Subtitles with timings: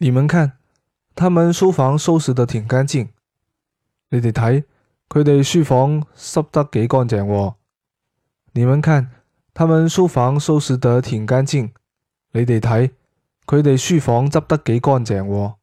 [0.00, 0.56] 你们看，
[1.16, 3.08] 他们书房收拾得挺干净。
[4.10, 4.62] 你哋睇
[5.08, 7.54] 佢哋书房湿得几干净喎。
[8.52, 9.10] 你们看，
[9.52, 11.72] 他们书房收拾得挺干净。
[12.30, 12.90] 你哋睇
[13.44, 15.57] 佢哋书房执得几干净喎。